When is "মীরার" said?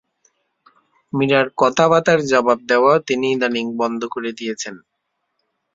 1.13-1.47